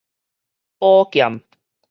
[0.79, 1.43] 寶劍